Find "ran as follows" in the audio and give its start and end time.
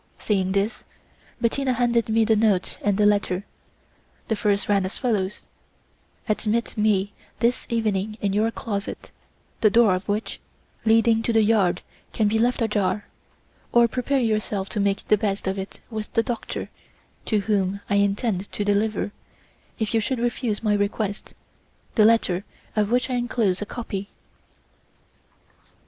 4.67-5.43